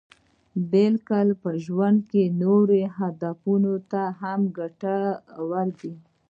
[0.71, 5.93] بلکې په ژوند کې نورو هدفونو ته هم ګټور دي.